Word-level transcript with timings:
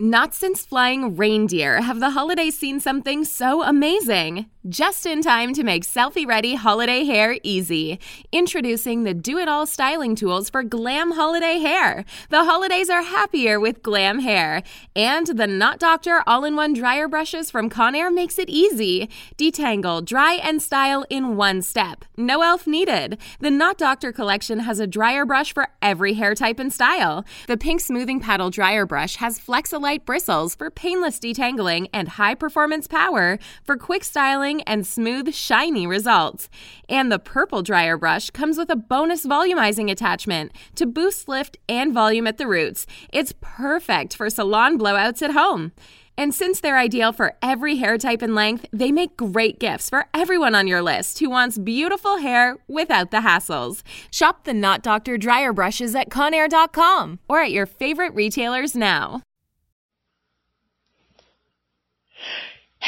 Not 0.00 0.32
since 0.32 0.64
flying 0.64 1.16
reindeer 1.16 1.80
have 1.82 1.98
the 1.98 2.10
holidays 2.10 2.56
seen 2.56 2.78
something 2.78 3.24
so 3.24 3.64
amazing. 3.64 4.46
Just 4.68 5.06
in 5.06 5.22
time 5.22 5.54
to 5.54 5.62
make 5.62 5.84
selfie 5.84 6.26
ready 6.26 6.56
holiday 6.56 7.04
hair 7.04 7.38
easy. 7.42 7.98
Introducing 8.32 9.04
the 9.04 9.14
do 9.14 9.38
it 9.38 9.48
all 9.48 9.66
styling 9.66 10.14
tools 10.14 10.50
for 10.50 10.62
glam 10.62 11.12
holiday 11.12 11.58
hair. 11.58 12.04
The 12.28 12.44
holidays 12.44 12.90
are 12.90 13.02
happier 13.02 13.60
with 13.60 13.82
glam 13.82 14.18
hair. 14.18 14.64
And 14.96 15.26
the 15.28 15.46
Knot 15.46 15.78
Doctor 15.78 16.22
all 16.26 16.44
in 16.44 16.56
one 16.56 16.74
dryer 16.74 17.08
brushes 17.08 17.50
from 17.50 17.70
Conair 17.70 18.12
makes 18.12 18.38
it 18.38 18.50
easy. 18.50 19.08
Detangle, 19.38 20.04
dry, 20.04 20.34
and 20.34 20.60
style 20.60 21.06
in 21.08 21.36
one 21.36 21.62
step. 21.62 22.04
No 22.16 22.42
elf 22.42 22.66
needed. 22.66 23.16
The 23.40 23.52
Knot 23.52 23.78
Doctor 23.78 24.12
collection 24.12 24.60
has 24.60 24.80
a 24.80 24.86
dryer 24.88 25.24
brush 25.24 25.54
for 25.54 25.68
every 25.80 26.14
hair 26.14 26.34
type 26.34 26.58
and 26.58 26.72
style. 26.72 27.24
The 27.46 27.56
pink 27.56 27.80
smoothing 27.80 28.20
paddle 28.20 28.50
dryer 28.50 28.84
brush 28.84 29.16
has 29.16 29.40
light 29.48 30.04
bristles 30.04 30.54
for 30.54 30.68
painless 30.68 31.20
detangling 31.20 31.88
and 31.94 32.08
high 32.08 32.34
performance 32.34 32.86
power 32.86 33.38
for 33.64 33.76
quick 33.76 34.04
styling 34.04 34.57
and 34.62 34.86
smooth, 34.86 35.34
shiny 35.34 35.86
results. 35.86 36.48
And 36.88 37.10
the 37.10 37.18
purple 37.18 37.62
dryer 37.62 37.96
brush 37.96 38.30
comes 38.30 38.58
with 38.58 38.70
a 38.70 38.76
bonus 38.76 39.26
volumizing 39.26 39.90
attachment 39.90 40.52
to 40.76 40.86
boost 40.86 41.28
lift 41.28 41.56
and 41.68 41.92
volume 41.92 42.26
at 42.26 42.38
the 42.38 42.46
roots. 42.46 42.86
It's 43.12 43.34
perfect 43.40 44.16
for 44.16 44.30
salon 44.30 44.78
blowouts 44.78 45.22
at 45.22 45.32
home. 45.32 45.72
And 46.18 46.34
since 46.34 46.58
they're 46.58 46.76
ideal 46.76 47.12
for 47.12 47.34
every 47.40 47.76
hair 47.76 47.96
type 47.96 48.22
and 48.22 48.34
length, 48.34 48.66
they 48.72 48.90
make 48.90 49.16
great 49.16 49.60
gifts 49.60 49.88
for 49.88 50.06
everyone 50.12 50.56
on 50.56 50.66
your 50.66 50.82
list 50.82 51.20
who 51.20 51.30
wants 51.30 51.58
beautiful 51.58 52.18
hair 52.18 52.56
without 52.66 53.12
the 53.12 53.18
hassles. 53.18 53.84
Shop 54.10 54.42
the 54.42 54.52
Knot 54.52 54.82
Doctor 54.82 55.16
dryer 55.16 55.52
brushes 55.52 55.94
at 55.94 56.10
Conair.com 56.10 57.20
or 57.28 57.40
at 57.40 57.52
your 57.52 57.66
favorite 57.66 58.14
retailers 58.14 58.74
now. 58.74 59.22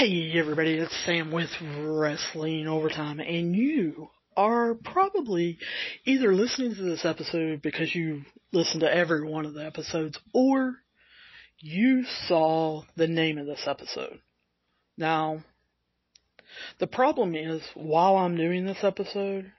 Hey 0.01 0.33
everybody, 0.35 0.77
it's 0.77 0.97
Sam 1.05 1.31
with 1.31 1.51
Wrestling 1.61 2.67
Overtime, 2.67 3.21
and 3.21 3.55
you 3.55 4.09
are 4.35 4.75
probably 4.75 5.59
either 6.07 6.35
listening 6.35 6.75
to 6.75 6.83
this 6.83 7.05
episode 7.05 7.61
because 7.61 7.95
you 7.95 8.23
listened 8.51 8.81
to 8.81 8.91
every 8.91 9.29
one 9.29 9.45
of 9.45 9.53
the 9.53 9.63
episodes, 9.63 10.19
or 10.33 10.77
you 11.59 12.05
saw 12.27 12.81
the 12.97 13.09
name 13.09 13.37
of 13.37 13.45
this 13.45 13.65
episode. 13.67 14.21
Now, 14.97 15.45
the 16.79 16.87
problem 16.87 17.35
is, 17.35 17.61
while 17.75 18.17
I'm 18.17 18.39
doing 18.39 18.65
this 18.65 18.83
episode, 18.83 19.53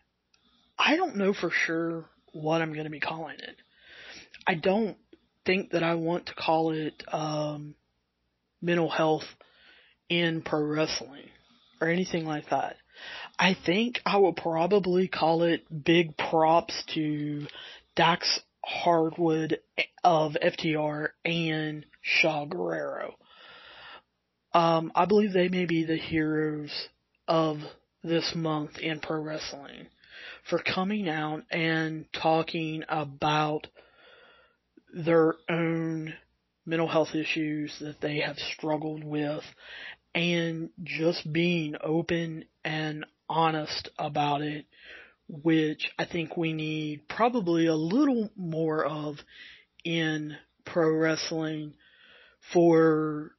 I 0.76 0.96
don't 0.96 1.18
know 1.18 1.36
for 1.36 1.52
sure 1.52 2.06
what 2.34 2.64
I'm 2.64 2.74
going 2.74 2.86
to 2.86 2.90
be 2.90 3.00
calling 3.00 3.38
it. 3.38 3.58
I 4.48 4.56
don't 4.56 4.98
think 5.46 5.74
that 5.74 5.84
I 5.84 5.94
want 5.94 6.26
to 6.26 6.34
call 6.34 6.72
it 6.72 7.04
um, 7.14 7.76
mental 8.60 8.90
health 8.90 9.26
in 10.12 10.42
pro 10.42 10.62
wrestling 10.62 11.30
or 11.80 11.88
anything 11.88 12.26
like 12.26 12.50
that. 12.50 12.76
I 13.40 13.56
think 13.66 14.02
I 14.06 14.18
will 14.18 14.34
probably 14.34 15.08
call 15.08 15.44
it 15.44 15.64
big 15.86 16.18
props 16.18 16.84
to 16.94 17.48
Dax 17.96 18.42
Harwood 18.64 19.60
of 20.04 20.34
FTR 20.34 21.08
and 21.24 21.86
Shaul 22.06 22.50
Guerrero. 22.50 23.16
Um, 24.54 24.92
I 24.94 25.06
believe 25.06 25.32
they 25.32 25.48
may 25.48 25.66
be 25.66 25.86
the 25.86 25.98
heroes 25.98 26.72
of 27.26 27.60
this 28.04 28.34
month 28.36 28.78
in 28.80 29.00
pro 29.00 29.22
wrestling 29.22 29.88
for 30.50 30.60
coming 30.60 31.08
out 31.08 31.44
and 31.50 32.06
talking 32.14 32.84
about 32.90 33.68
their 34.94 35.36
own 35.50 36.14
mental 36.66 36.88
health 36.88 37.16
issues 37.16 37.76
that 37.80 38.02
they 38.02 38.20
have 38.20 38.38
struggled 38.38 39.04
with 39.04 39.44
and 40.14 40.70
just 40.84 41.32
being 41.32 41.76
open 41.82 42.46
and 42.64 43.06
honest 43.30 43.90
about 43.98 44.42
it, 44.42 44.66
which 45.28 45.90
I 45.98 46.06
think 46.06 46.36
we 46.36 46.54
need 46.54 47.08
probably 47.08 47.68
a 47.68 47.76
little 47.76 48.30
more 48.36 48.84
of 48.86 49.16
in 49.84 50.36
pro 50.66 50.92
wrestling 50.94 51.74
for 52.54 53.32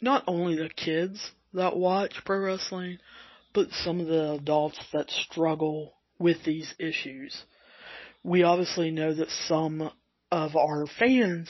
not 0.00 0.24
only 0.26 0.56
the 0.56 0.70
kids 0.70 1.30
that 1.52 1.76
watch 1.76 2.14
pro 2.24 2.38
wrestling, 2.38 2.98
but 3.52 3.68
some 3.70 4.00
of 4.00 4.06
the 4.06 4.32
adults 4.32 4.78
that 4.92 5.10
struggle 5.10 5.94
with 6.18 6.44
these 6.44 6.74
issues. 6.78 7.44
We 8.22 8.42
obviously 8.42 8.90
know 8.90 9.14
that 9.14 9.30
some 9.46 9.90
of 10.30 10.56
our 10.56 10.86
fans 10.98 11.48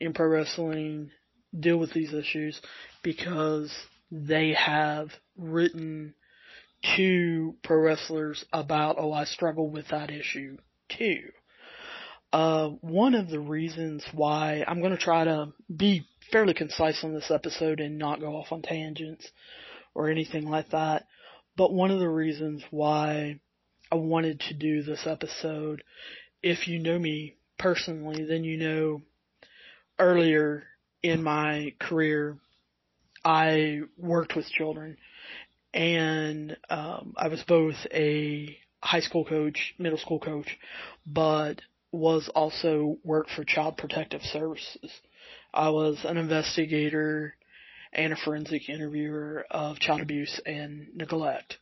in 0.00 0.12
pro 0.12 0.28
wrestling 0.28 1.10
deal 1.58 1.78
with 1.78 1.92
these 1.92 2.12
issues 2.12 2.60
because 3.06 3.72
they 4.10 4.52
have 4.52 5.10
written 5.38 6.12
to 6.96 7.54
pro 7.62 7.78
wrestlers 7.78 8.44
about, 8.52 8.96
oh, 8.98 9.12
I 9.12 9.26
struggle 9.26 9.70
with 9.70 9.86
that 9.92 10.10
issue 10.10 10.56
too. 10.88 11.20
Uh, 12.32 12.70
one 12.80 13.14
of 13.14 13.30
the 13.30 13.38
reasons 13.38 14.04
why 14.12 14.64
I'm 14.66 14.80
going 14.80 14.90
to 14.90 14.98
try 14.98 15.22
to 15.22 15.52
be 15.74 16.08
fairly 16.32 16.52
concise 16.52 17.04
on 17.04 17.14
this 17.14 17.30
episode 17.30 17.78
and 17.78 17.96
not 17.96 18.18
go 18.18 18.34
off 18.34 18.50
on 18.50 18.62
tangents 18.62 19.30
or 19.94 20.10
anything 20.10 20.50
like 20.50 20.70
that, 20.70 21.06
but 21.56 21.72
one 21.72 21.92
of 21.92 22.00
the 22.00 22.08
reasons 22.08 22.64
why 22.72 23.38
I 23.92 23.94
wanted 23.94 24.40
to 24.48 24.54
do 24.54 24.82
this 24.82 25.06
episode, 25.06 25.84
if 26.42 26.66
you 26.66 26.80
know 26.80 26.98
me 26.98 27.36
personally, 27.56 28.24
then 28.24 28.42
you 28.42 28.56
know 28.56 29.02
earlier 29.96 30.64
in 31.04 31.22
my 31.22 31.72
career, 31.78 32.38
I 33.26 33.80
worked 33.98 34.36
with 34.36 34.46
children 34.46 34.98
and 35.74 36.56
um, 36.70 37.14
I 37.16 37.26
was 37.26 37.42
both 37.48 37.74
a 37.92 38.56
high 38.80 39.00
school 39.00 39.24
coach, 39.24 39.74
middle 39.80 39.98
school 39.98 40.20
coach, 40.20 40.56
but 41.04 41.60
was 41.90 42.30
also 42.36 42.98
worked 43.02 43.30
for 43.30 43.42
Child 43.42 43.78
Protective 43.78 44.22
Services. 44.22 44.92
I 45.52 45.70
was 45.70 45.98
an 46.04 46.18
investigator 46.18 47.34
and 47.92 48.12
a 48.12 48.16
forensic 48.16 48.68
interviewer 48.68 49.44
of 49.50 49.80
child 49.80 50.02
abuse 50.02 50.40
and 50.46 50.94
neglect. 50.94 51.58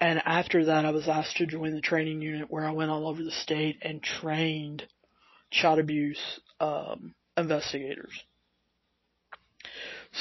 And 0.00 0.22
after 0.24 0.64
that, 0.64 0.86
I 0.86 0.90
was 0.90 1.06
asked 1.06 1.36
to 1.36 1.46
join 1.46 1.74
the 1.74 1.82
training 1.82 2.22
unit 2.22 2.50
where 2.50 2.64
I 2.64 2.72
went 2.72 2.90
all 2.90 3.06
over 3.06 3.22
the 3.22 3.30
state 3.30 3.76
and 3.82 4.02
trained 4.02 4.84
child 5.50 5.80
abuse 5.80 6.40
um, 6.60 7.14
investigators. 7.36 8.12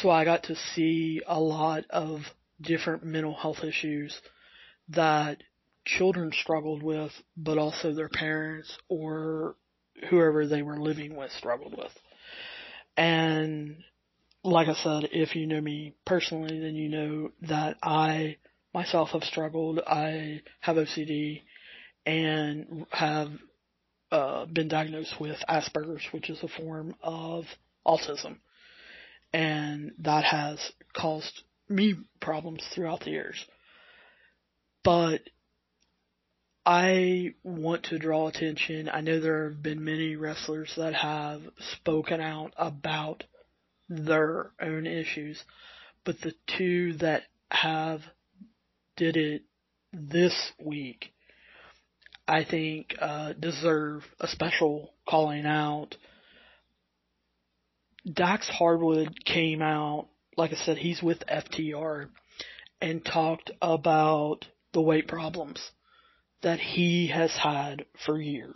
So 0.01 0.09
I 0.09 0.25
got 0.25 0.43
to 0.43 0.55
see 0.55 1.21
a 1.25 1.39
lot 1.39 1.85
of 1.89 2.21
different 2.59 3.05
mental 3.05 3.33
health 3.33 3.63
issues 3.63 4.19
that 4.89 5.41
children 5.85 6.31
struggled 6.33 6.83
with, 6.83 7.11
but 7.37 7.57
also 7.57 7.93
their 7.93 8.09
parents 8.09 8.77
or 8.89 9.55
whoever 10.09 10.47
they 10.47 10.61
were 10.61 10.79
living 10.79 11.15
with 11.15 11.31
struggled 11.31 11.77
with. 11.77 11.91
And 12.97 13.77
like 14.43 14.67
I 14.67 14.73
said, 14.73 15.09
if 15.13 15.35
you 15.35 15.47
know 15.47 15.61
me 15.61 15.93
personally, 16.05 16.59
then 16.59 16.75
you 16.75 16.89
know 16.89 17.31
that 17.43 17.77
I 17.81 18.37
myself 18.73 19.09
have 19.11 19.23
struggled. 19.23 19.79
I 19.87 20.41
have 20.59 20.75
OCD 20.75 21.41
and 22.05 22.85
have 22.91 23.29
uh, 24.11 24.45
been 24.45 24.67
diagnosed 24.67 25.21
with 25.21 25.37
Asperger's, 25.47 26.05
which 26.11 26.29
is 26.29 26.43
a 26.43 26.47
form 26.49 26.95
of 27.01 27.45
autism 27.85 28.37
and 29.33 29.91
that 29.99 30.23
has 30.23 30.59
caused 30.95 31.43
me 31.67 31.95
problems 32.19 32.63
throughout 32.73 33.01
the 33.01 33.11
years. 33.11 33.43
But 34.83 35.21
I 36.65 37.35
want 37.43 37.83
to 37.85 37.99
draw 37.99 38.27
attention. 38.27 38.89
I 38.89 39.01
know 39.01 39.19
there 39.19 39.49
have 39.49 39.61
been 39.61 39.83
many 39.83 40.15
wrestlers 40.15 40.73
that 40.77 40.95
have 40.95 41.41
spoken 41.73 42.21
out 42.21 42.53
about 42.57 43.23
their 43.87 44.51
own 44.59 44.87
issues, 44.87 45.43
but 46.03 46.19
the 46.21 46.33
two 46.57 46.93
that 46.97 47.23
have 47.51 48.01
did 48.97 49.15
it 49.15 49.43
this 49.93 50.51
week, 50.59 51.13
I 52.27 52.43
think, 52.43 52.95
uh, 52.99 53.33
deserve 53.33 54.03
a 54.19 54.27
special 54.27 54.93
calling 55.07 55.45
out 55.45 55.95
Dax 58.11 58.47
Harwood 58.47 59.25
came 59.25 59.61
out, 59.61 60.07
like 60.37 60.51
I 60.51 60.55
said, 60.55 60.77
he's 60.77 61.01
with 61.01 61.23
FTR, 61.27 62.09
and 62.79 63.03
talked 63.03 63.49
about 63.61 64.45
the 64.73 64.81
weight 64.81 65.07
problems 65.07 65.71
that 66.43 66.59
he 66.59 67.07
has 67.07 67.31
had 67.31 67.85
for 68.05 68.19
years. 68.19 68.55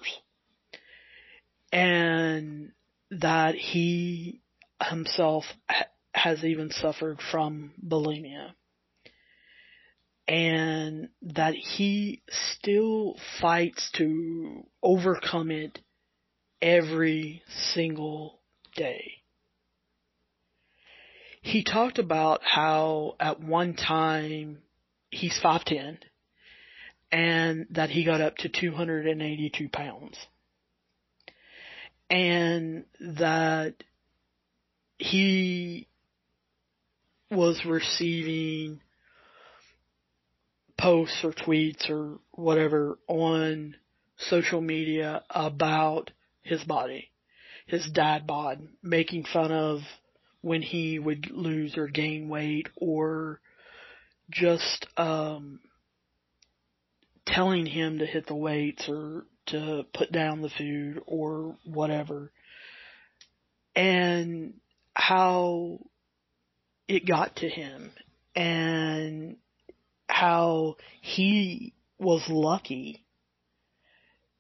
And 1.72 2.74
that 3.10 3.56
he 3.56 4.42
himself 4.84 5.46
ha- 5.68 5.86
has 6.14 6.44
even 6.44 6.70
suffered 6.70 7.20
from 7.32 7.72
bulimia. 7.84 8.52
And 10.28 11.10
that 11.24 11.56
he 11.56 12.22
still 12.30 13.16
fights 13.42 13.90
to 13.96 14.64
overcome 14.84 15.50
it 15.50 15.80
every 16.62 17.42
single 17.74 18.42
day 18.76 19.19
he 21.50 21.64
talked 21.64 21.98
about 21.98 22.42
how 22.44 23.16
at 23.20 23.42
one 23.42 23.74
time 23.74 24.60
he's 25.10 25.38
5'10 25.44 25.98
and 27.12 27.66
that 27.72 27.90
he 27.90 28.06
got 28.06 28.22
up 28.22 28.38
to 28.38 28.50
282 28.50 29.68
pounds. 29.70 30.16
And 32.08 32.86
that 33.00 33.74
he 35.00 35.88
was 37.32 37.66
receiving 37.66 38.82
posts 40.78 41.24
or 41.24 41.32
tweets 41.32 41.90
or 41.90 42.20
whatever 42.32 43.00
on 43.08 43.76
social 44.18 44.62
media 44.62 45.24
about 45.32 46.12
his 46.44 46.64
body, 46.64 47.10
his 47.66 47.90
dad 47.92 48.28
bod, 48.28 48.68
making 48.84 49.26
fun 49.26 49.52
of 49.52 49.80
when 50.42 50.62
he 50.62 51.00
would 51.00 51.30
lose 51.32 51.78
or 51.78 51.88
gain 51.88 52.30
weight 52.30 52.68
or 52.76 53.42
just 54.30 54.86
um 54.98 55.60
telling 57.26 57.66
him 57.66 58.00
to 58.00 58.06
hit 58.06 58.28
the 58.28 58.36
weights 58.36 58.88
or 58.88 59.26
to 59.48 59.84
put 59.94 60.12
down 60.12 60.42
the 60.42 60.50
food 60.50 61.02
or 61.06 61.56
whatever. 61.66 62.32
And 63.76 64.56
how 64.94 65.80
it 66.88 67.08
got 67.08 67.38
to 67.38 67.50
him 67.50 67.92
and 68.36 69.38
how 70.08 70.76
he 71.02 71.74
was 72.00 72.24
lucky 72.28 73.06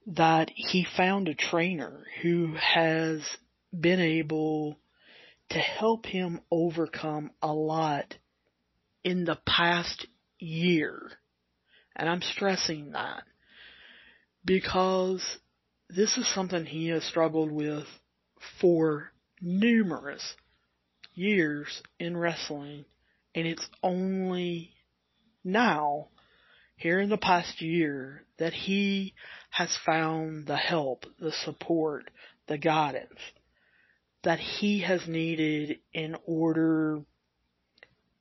that 0.07 0.50
he 0.56 0.86
found 0.98 1.28
a 1.28 1.36
trainer 1.36 2.06
who 2.22 2.56
has 2.56 3.22
been 3.78 4.00
able 4.00 4.80
to 5.50 5.60
help 5.60 6.06
him 6.06 6.42
overcome 6.51 7.31
a 7.42 7.51
lot 7.51 8.16
in 9.04 9.25
the 9.25 9.40
past 9.46 10.07
year. 10.38 11.12
And 11.96 12.07
I'm 12.07 12.22
stressing 12.22 12.92
that 12.92 13.24
because 14.46 15.24
this 15.90 16.18
is 16.18 16.34
something 16.34 16.66
he 16.66 16.90
has 16.90 17.04
struggled 17.04 17.51
with 17.51 17.86
for 18.62 19.12
numerous 19.42 20.36
years 21.13 21.81
in 22.00 22.16
wrestling 22.16 22.86
and 23.36 23.48
it's 23.48 23.68
only 23.84 24.72
now 25.44 26.07
here 26.75 27.00
in 27.00 27.10
the 27.10 27.18
past 27.18 27.62
year 27.62 28.24
that 28.38 28.54
he 28.54 29.13
has 29.50 29.75
found 29.86 30.48
the 30.48 30.56
help, 30.56 31.06
the 31.19 31.31
support, 31.31 32.10
the 32.48 32.57
guidance 32.57 33.19
that 34.24 34.39
he 34.39 34.81
has 34.81 35.07
needed 35.07 35.80
in 35.94 36.16
order 36.25 37.01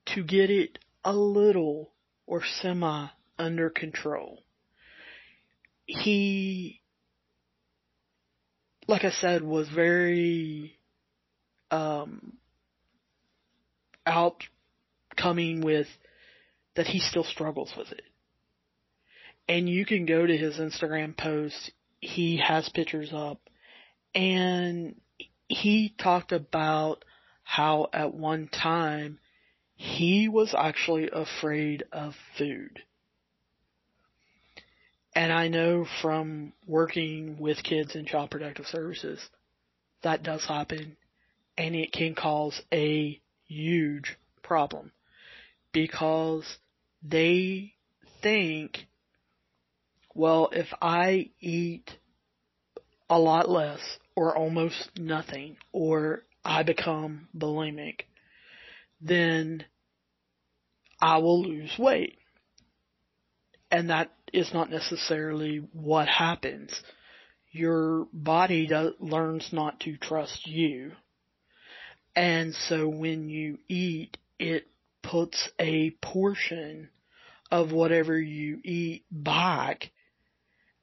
to 0.07 0.23
get 0.23 0.51
it 0.51 0.79
a 1.05 1.13
little 1.13 1.91
or 2.27 2.43
semi 2.61 3.09
under 3.39 3.71
control. 3.71 4.43
He, 5.87 6.81
like 8.87 9.05
I 9.05 9.11
said, 9.11 9.43
was 9.43 9.69
very 9.69 10.79
um, 11.71 12.35
out 14.07 14.45
coming 15.17 15.61
with 15.61 15.87
that 16.77 16.87
he 16.87 17.01
still 17.01 17.25
struggles 17.25 17.73
with 17.77 17.91
it. 17.93 18.03
And 19.49 19.69
you 19.69 19.87
can 19.87 20.07
go 20.07 20.27
to 20.27 20.37
his 20.37 20.59
Instagram 20.59 21.17
post, 21.17 21.73
he 22.01 22.37
has 22.37 22.69
pictures 22.69 23.11
up, 23.13 23.41
and 24.15 24.95
he 25.49 25.95
talked 25.99 26.33
about 26.33 27.05
how 27.43 27.89
at 27.93 28.15
one 28.15 28.49
time 28.49 29.19
he 29.75 30.29
was 30.29 30.55
actually 30.57 31.09
afraid 31.13 31.85
of 31.93 32.15
food. 32.37 32.81
And 35.15 35.33
I 35.33 35.49
know 35.49 35.87
from 36.03 36.53
working 36.67 37.39
with 37.39 37.63
kids 37.63 37.97
in 37.97 38.07
child 38.07 38.31
protective 38.31 38.67
services, 38.67 39.21
that 40.03 40.23
does 40.23 40.45
happen 40.45 40.97
and 41.57 41.75
it 41.75 41.93
can 41.93 42.15
cause 42.15 42.61
a 42.73 43.21
huge 43.47 44.17
problem 44.43 44.93
because 45.73 46.59
they 47.03 47.75
think, 48.23 48.87
well, 50.15 50.51
if 50.53 50.69
I 50.81 51.31
eat 51.41 51.91
a 53.11 53.19
lot 53.19 53.49
less 53.49 53.81
or 54.15 54.37
almost 54.37 54.91
nothing 54.97 55.57
or 55.73 56.25
I 56.45 56.63
become 56.63 57.29
bulimic, 57.37 58.03
then 59.01 59.65
I 61.01 61.19
will 61.19 61.43
lose 61.43 61.75
weight. 61.79 62.19
And 63.71 63.91
that 63.91 64.11
is 64.33 64.53
not 64.53 64.71
necessarily 64.71 65.59
what 65.73 66.09
happens. 66.09 66.81
Your 67.51 68.07
body 68.13 68.69
learns 68.99 69.49
not 69.53 69.81
to 69.81 69.97
trust 69.97 70.47
you. 70.47 70.93
And 72.17 72.55
so 72.55 72.89
when 72.89 73.29
you 73.29 73.59
eat, 73.69 74.17
it 74.39 74.67
puts 75.03 75.49
a 75.59 75.91
portion 76.03 76.89
of 77.51 77.73
whatever 77.73 78.19
you 78.19 78.61
eat 78.65 79.05
back 79.11 79.91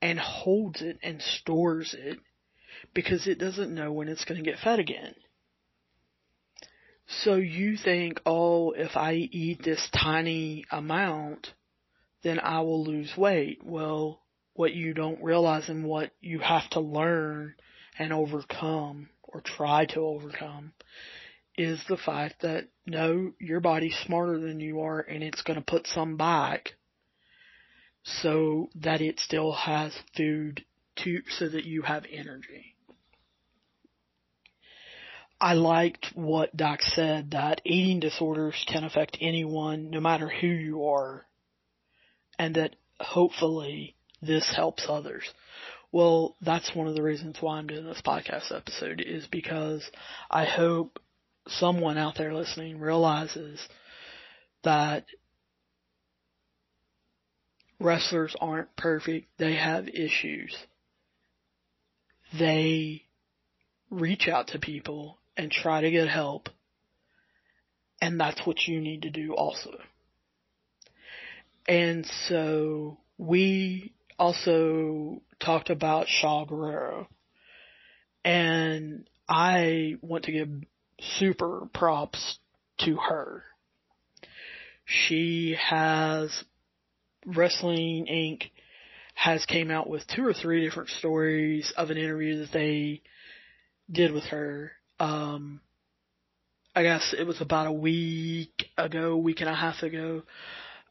and 0.05 0.19
holds 0.19 0.83
it 0.83 0.99
and 1.01 1.19
stores 1.19 1.95
it 1.97 2.19
because 2.93 3.25
it 3.25 3.39
doesn't 3.39 3.73
know 3.73 3.91
when 3.91 4.07
it's 4.07 4.23
going 4.23 4.37
to 4.37 4.47
get 4.47 4.59
fed 4.59 4.77
again. 4.77 5.15
So 7.23 7.37
you 7.37 7.75
think, 7.75 8.21
oh, 8.23 8.71
if 8.71 8.95
I 8.95 9.13
eat 9.13 9.63
this 9.63 9.89
tiny 9.91 10.65
amount, 10.71 11.47
then 12.21 12.39
I 12.39 12.61
will 12.61 12.85
lose 12.85 13.17
weight. 13.17 13.61
Well, 13.63 14.21
what 14.53 14.73
you 14.73 14.93
don't 14.93 15.23
realize 15.23 15.69
and 15.69 15.85
what 15.85 16.11
you 16.21 16.37
have 16.37 16.69
to 16.71 16.81
learn 16.81 17.55
and 17.97 18.13
overcome 18.13 19.09
or 19.23 19.41
try 19.41 19.85
to 19.87 20.01
overcome 20.01 20.73
is 21.57 21.81
the 21.89 21.97
fact 21.97 22.43
that 22.43 22.67
no, 22.85 23.31
your 23.39 23.59
body's 23.59 23.97
smarter 24.05 24.37
than 24.37 24.59
you 24.59 24.81
are 24.81 24.99
and 24.99 25.23
it's 25.23 25.41
going 25.41 25.57
to 25.57 25.65
put 25.65 25.87
some 25.87 26.15
back 26.15 26.73
so 28.05 28.69
that 28.75 29.01
it 29.01 29.19
still 29.19 29.51
has 29.51 29.93
food 30.15 30.63
to, 30.97 31.21
so 31.29 31.49
that 31.49 31.65
you 31.65 31.81
have 31.81 32.05
energy. 32.11 32.75
I 35.41 35.53
liked 35.53 36.11
what 36.15 36.55
Dax 36.55 36.95
said 36.95 37.31
that 37.31 37.61
eating 37.65 37.99
disorders 37.99 38.63
can 38.67 38.83
affect 38.83 39.17
anyone 39.19 39.89
no 39.89 39.99
matter 39.99 40.29
who 40.29 40.47
you 40.47 40.85
are 40.87 41.25
and 42.39 42.55
that 42.55 42.75
hopefully 42.99 43.95
this 44.21 44.49
helps 44.55 44.85
others. 44.87 45.23
Well, 45.91 46.35
that's 46.41 46.73
one 46.73 46.87
of 46.87 46.95
the 46.95 47.03
reasons 47.03 47.37
why 47.41 47.57
I'm 47.57 47.67
doing 47.67 47.85
this 47.85 48.01
podcast 48.05 48.55
episode 48.55 49.01
is 49.05 49.27
because 49.27 49.89
I 50.31 50.45
hope 50.45 50.99
someone 51.47 51.97
out 51.97 52.15
there 52.17 52.33
listening 52.33 52.79
realizes 52.79 53.59
that 54.63 55.05
wrestlers 57.79 58.35
aren't 58.39 58.75
perfect. 58.75 59.27
They 59.37 59.55
have 59.55 59.87
issues. 59.87 60.55
They 62.37 63.03
reach 63.89 64.27
out 64.27 64.47
to 64.49 64.59
people 64.59 65.19
and 65.37 65.51
try 65.51 65.81
to 65.81 65.91
get 65.91 66.07
help. 66.07 66.49
And 68.01 68.19
that's 68.19 68.45
what 68.45 68.67
you 68.67 68.81
need 68.81 69.03
to 69.03 69.09
do 69.09 69.33
also. 69.33 69.71
And 71.67 72.05
so 72.27 72.97
we 73.17 73.93
also 74.19 75.21
talked 75.39 75.69
about 75.69 76.07
Shaul 76.07 76.47
Guerrero. 76.47 77.07
And 78.23 79.07
I 79.27 79.95
want 80.01 80.25
to 80.25 80.31
give 80.31 80.49
super 80.99 81.67
props 81.73 82.39
to 82.79 82.97
her. 82.97 83.43
She 84.85 85.55
has 85.59 86.43
Wrestling 87.25 88.07
Inc. 88.11 88.49
has 89.13 89.45
came 89.45 89.71
out 89.71 89.89
with 89.89 90.05
two 90.07 90.25
or 90.25 90.33
three 90.33 90.63
different 90.63 90.89
stories 90.89 91.73
of 91.75 91.89
an 91.89 91.97
interview 91.97 92.39
that 92.39 92.51
they 92.51 93.01
did 93.91 94.11
with 94.11 94.25
her. 94.25 94.71
Um, 94.99 95.61
I 96.75 96.83
guess 96.83 97.15
it 97.17 97.25
was 97.25 97.41
about 97.41 97.67
a 97.67 97.71
week 97.71 98.65
ago, 98.77 99.17
week 99.17 99.41
and 99.41 99.49
a 99.49 99.55
half 99.55 99.81
ago, 99.81 100.23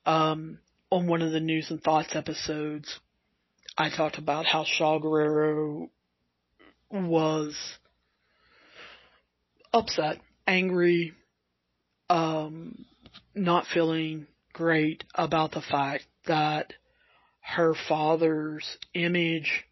um, 0.06 0.58
on 0.90 1.06
one 1.06 1.22
of 1.22 1.32
the 1.32 1.40
News 1.40 1.70
and 1.70 1.82
Thoughts 1.82 2.16
episodes. 2.16 2.98
I 3.76 3.90
talked 3.90 4.18
about 4.18 4.46
how 4.46 4.64
Shaul 4.64 5.02
Guerrero 5.02 5.90
was 6.90 7.56
upset, 9.72 10.18
angry, 10.46 11.12
um, 12.08 12.84
not 13.34 13.66
feeling 13.66 14.26
great 14.52 15.04
about 15.14 15.50
the 15.52 15.60
fact 15.60 16.04
that 16.26 16.72
her 17.40 17.74
father's 17.88 18.78
image, 18.94 19.64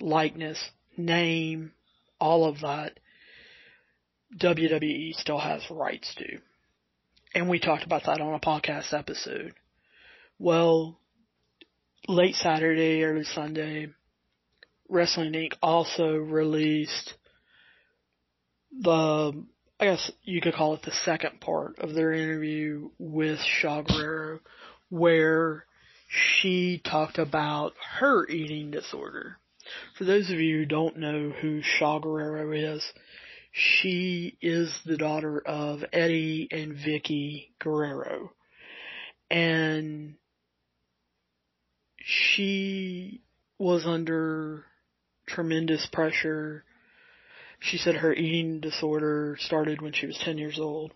likeness, 0.00 0.62
name, 0.96 1.72
all 2.20 2.44
of 2.46 2.60
that, 2.60 2.98
WWE 4.38 5.14
still 5.14 5.38
has 5.38 5.62
rights 5.70 6.14
to. 6.16 6.38
And 7.34 7.48
we 7.48 7.58
talked 7.58 7.84
about 7.84 8.04
that 8.06 8.20
on 8.20 8.34
a 8.34 8.40
podcast 8.40 8.92
episode. 8.92 9.54
Well, 10.38 10.98
late 12.08 12.34
Saturday, 12.34 13.02
early 13.04 13.24
Sunday, 13.24 13.88
Wrestling 14.88 15.32
Inc. 15.32 15.52
also 15.62 16.16
released 16.16 17.14
the, 18.80 19.44
I 19.80 19.84
guess 19.84 20.10
you 20.22 20.40
could 20.40 20.54
call 20.54 20.74
it 20.74 20.82
the 20.82 20.92
second 21.04 21.40
part 21.40 21.78
of 21.78 21.94
their 21.94 22.12
interview 22.12 22.90
with 22.98 23.38
Shaul 23.38 23.86
Guerrero, 23.86 24.40
where 24.88 25.66
she 26.12 26.80
talked 26.84 27.18
about 27.18 27.72
her 27.98 28.28
eating 28.28 28.70
disorder. 28.70 29.38
For 29.96 30.04
those 30.04 30.30
of 30.30 30.38
you 30.40 30.58
who 30.58 30.66
don't 30.66 30.98
know 30.98 31.30
who 31.30 31.62
Shaul 31.62 32.02
Guerrero 32.02 32.52
is, 32.52 32.84
she 33.52 34.36
is 34.42 34.74
the 34.84 34.96
daughter 34.96 35.40
of 35.40 35.84
Eddie 35.92 36.48
and 36.50 36.74
Vickie 36.74 37.48
Guerrero. 37.58 38.32
And 39.30 40.16
she 41.98 43.22
was 43.58 43.86
under 43.86 44.66
tremendous 45.26 45.86
pressure. 45.92 46.64
She 47.60 47.78
said 47.78 47.96
her 47.96 48.12
eating 48.12 48.60
disorder 48.60 49.36
started 49.40 49.80
when 49.80 49.92
she 49.92 50.06
was 50.06 50.18
10 50.18 50.36
years 50.36 50.58
old 50.58 50.92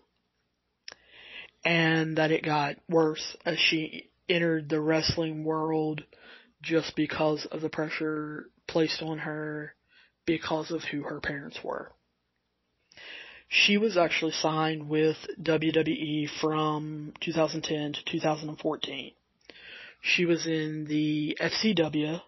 and 1.65 2.17
that 2.17 2.31
it 2.31 2.43
got 2.43 2.75
worse 2.87 3.35
as 3.45 3.57
she 3.57 4.09
entered 4.29 4.69
the 4.69 4.81
wrestling 4.81 5.43
world 5.43 6.03
just 6.61 6.95
because 6.95 7.45
of 7.51 7.61
the 7.61 7.69
pressure 7.69 8.49
placed 8.67 9.01
on 9.01 9.19
her 9.19 9.73
because 10.25 10.71
of 10.71 10.83
who 10.83 11.03
her 11.03 11.19
parents 11.19 11.59
were. 11.63 11.91
She 13.49 13.77
was 13.77 13.95
actually 13.95 14.33
signed 14.33 14.89
with 14.89 15.15
WWE 15.41 16.29
from 16.41 17.13
2010 17.21 17.93
to 17.93 18.03
2014. 18.05 19.13
She 20.01 20.25
was 20.25 20.45
in 20.45 20.85
the 20.85 21.37
FCW, 21.39 22.21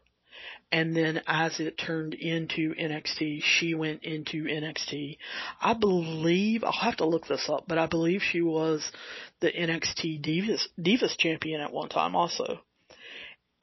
and 0.71 0.95
then 0.95 1.21
as 1.25 1.59
it 1.59 1.77
turned 1.77 2.13
into 2.13 2.75
NXT, 2.75 3.41
she 3.43 3.73
went 3.73 4.03
into 4.03 4.43
NXT. 4.43 5.17
I 5.59 5.73
believe, 5.73 6.63
I'll 6.63 6.71
have 6.71 6.97
to 6.97 7.05
look 7.05 7.27
this 7.27 7.49
up, 7.49 7.65
but 7.67 7.79
I 7.79 7.87
believe 7.87 8.21
she 8.21 8.41
was 8.41 8.91
the 9.39 9.51
NXT 9.51 10.23
Divas, 10.23 10.61
Divas 10.79 11.17
champion 11.17 11.61
at 11.61 11.73
one 11.73 11.89
time 11.89 12.15
also. 12.15 12.59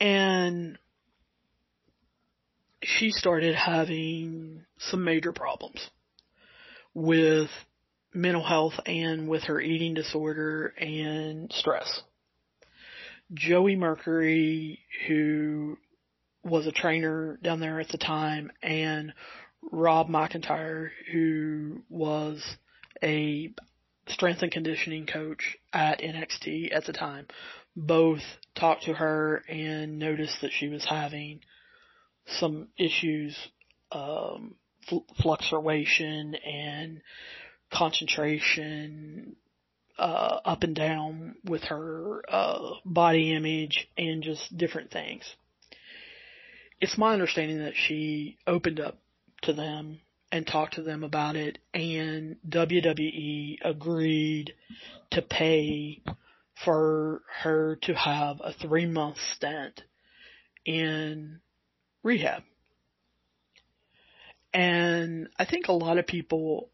And 0.01 0.79
she 2.83 3.11
started 3.11 3.55
having 3.55 4.65
some 4.79 5.05
major 5.05 5.33
problems 5.33 5.89
with 6.93 7.51
mental 8.13 8.43
health 8.43 8.75
and 8.85 9.29
with 9.29 9.45
her 9.45 9.61
eating 9.61 9.95
disorder 9.95 10.75
and 10.79 11.53
stress. 11.53 12.03
Joey 13.33 13.77
Mercury, 13.77 14.81
who 15.07 15.79
was 16.47 16.67
a 16.67 16.73
trainer 16.73 17.39
down 17.43 17.61
there 17.61 17.81
at 17.81 17.89
the 17.89 17.99
time, 17.99 18.53
and 18.63 19.13
Rob 19.73 20.09
McIntyre, 20.09 20.91
who 21.13 21.83
was 21.89 22.43
a 23.03 23.53
strength 24.09 24.43
and 24.43 24.53
conditioning 24.53 25.07
coach 25.07 25.57
at 25.73 26.01
NXT 26.01 26.75
at 26.75 26.85
the 26.85 26.93
time, 26.93 27.27
both 27.75 28.23
talked 28.55 28.85
to 28.85 28.95
her 28.95 29.43
and 29.49 29.99
noticed 29.99 30.41
that 30.43 30.53
she 30.53 30.69
was 30.69 30.85
having 30.85 31.41
some 32.39 32.69
issues, 32.79 33.37
um, 33.91 34.55
fluctuation 35.21 36.37
and 36.37 37.01
concentration, 37.73 39.35
uh, 39.99 40.39
up 40.45 40.63
and 40.63 40.77
down 40.77 41.35
with 41.45 41.63
her, 41.65 42.23
uh, 42.29 42.75
body 42.85 43.35
image 43.35 43.89
and 43.99 44.23
just 44.23 44.57
different 44.57 44.91
things. 44.91 45.25
It's 46.81 46.99
my 46.99 47.13
understanding 47.13 47.59
that 47.59 47.75
she 47.75 48.37
opened 48.47 48.81
up 48.81 48.99
to 49.43 49.53
them 49.53 50.01
and 50.31 50.47
talked 50.47 50.75
to 50.75 50.83
them 50.83 51.05
about 51.05 51.37
it 51.37 51.59
and 51.73 52.37
WWE 52.49 53.59
agreed 53.65 54.53
to 55.13 55.23
pay 55.23 56.03
for 56.65 57.23
her 57.43 57.77
to 57.83 57.95
have 57.95 58.41
a 58.43 58.53
three 58.53 58.87
month 58.87 59.17
stint 59.35 59.83
in 60.65 61.41
rehab. 62.03 62.43
And 64.53 65.29
I 65.39 65.45
think 65.45 65.69
a 65.69 65.73
lot 65.73 65.99
of 65.99 66.07
people 66.07 66.71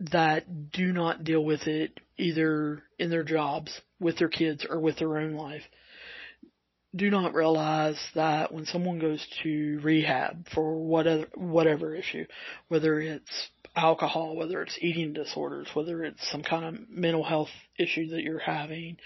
that 0.00 0.70
do 0.72 0.92
not 0.92 1.24
deal 1.24 1.44
with 1.44 1.66
it 1.66 1.98
either 2.16 2.82
in 2.98 3.10
their 3.10 3.24
jobs, 3.24 3.80
with 4.00 4.18
their 4.18 4.28
kids, 4.28 4.64
or 4.68 4.80
with 4.80 4.98
their 4.98 5.18
own 5.18 5.34
life 5.34 5.62
do 6.94 7.10
not 7.10 7.34
realize 7.34 7.98
that 8.14 8.52
when 8.52 8.64
someone 8.64 8.98
goes 8.98 9.26
to 9.42 9.80
rehab 9.82 10.48
for 10.54 10.76
whatever 10.76 11.26
whatever 11.34 11.94
issue, 11.94 12.24
whether 12.68 13.00
it's 13.00 13.50
alcohol, 13.76 14.36
whether 14.36 14.62
it's 14.62 14.78
eating 14.80 15.12
disorders, 15.12 15.68
whether 15.74 16.02
it's 16.02 16.30
some 16.30 16.42
kind 16.42 16.64
of 16.64 16.88
mental 16.88 17.22
health 17.22 17.50
issue 17.78 18.08
that 18.08 18.22
you're 18.22 18.38
having 18.38 18.96